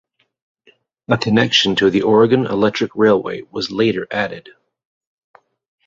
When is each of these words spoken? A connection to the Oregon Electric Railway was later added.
A 1.09 1.15
connection 1.15 1.75
to 1.75 1.91
the 1.91 2.01
Oregon 2.01 2.47
Electric 2.47 2.89
Railway 2.95 3.43
was 3.51 3.69
later 3.69 4.07
added. 4.09 4.49